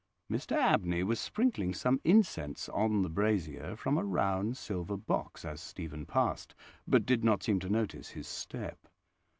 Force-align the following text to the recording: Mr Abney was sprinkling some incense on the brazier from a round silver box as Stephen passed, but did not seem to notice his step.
Mr 0.31 0.55
Abney 0.55 1.03
was 1.03 1.19
sprinkling 1.19 1.75
some 1.75 2.01
incense 2.03 2.67
on 2.69 3.03
the 3.03 3.07
brazier 3.09 3.75
from 3.75 3.99
a 3.99 4.03
round 4.03 4.57
silver 4.57 4.97
box 4.97 5.45
as 5.45 5.61
Stephen 5.61 6.07
passed, 6.07 6.55
but 6.87 7.05
did 7.05 7.23
not 7.23 7.43
seem 7.43 7.59
to 7.59 7.69
notice 7.69 8.09
his 8.09 8.27
step. 8.27 8.87